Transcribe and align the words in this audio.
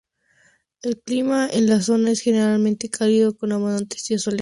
El 0.81 0.99
clima 0.99 1.47
en 1.47 1.67
la 1.67 1.79
zona 1.79 2.09
es 2.09 2.21
generalmente 2.21 2.89
cálido, 2.89 3.37
con 3.37 3.51
abundantes 3.51 4.07
días 4.07 4.23
soleados. 4.23 4.39